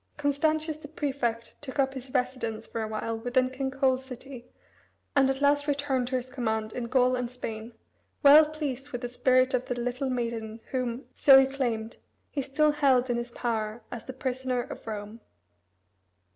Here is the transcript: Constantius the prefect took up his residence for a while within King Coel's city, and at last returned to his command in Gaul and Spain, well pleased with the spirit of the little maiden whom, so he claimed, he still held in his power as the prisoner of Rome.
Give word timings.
Constantius 0.17 0.77
the 0.77 0.87
prefect 0.87 1.53
took 1.61 1.77
up 1.77 1.93
his 1.93 2.11
residence 2.11 2.65
for 2.65 2.81
a 2.81 2.87
while 2.87 3.19
within 3.19 3.51
King 3.51 3.69
Coel's 3.69 4.03
city, 4.03 4.47
and 5.15 5.29
at 5.29 5.41
last 5.41 5.67
returned 5.67 6.07
to 6.07 6.15
his 6.15 6.25
command 6.27 6.73
in 6.73 6.85
Gaul 6.85 7.15
and 7.15 7.29
Spain, 7.29 7.73
well 8.23 8.43
pleased 8.45 8.89
with 8.91 9.01
the 9.01 9.07
spirit 9.07 9.53
of 9.53 9.67
the 9.67 9.79
little 9.79 10.09
maiden 10.09 10.59
whom, 10.71 11.05
so 11.13 11.37
he 11.39 11.45
claimed, 11.45 11.97
he 12.31 12.41
still 12.41 12.71
held 12.71 13.11
in 13.11 13.17
his 13.17 13.29
power 13.29 13.83
as 13.91 14.05
the 14.05 14.13
prisoner 14.13 14.61
of 14.63 14.87
Rome. 14.87 15.21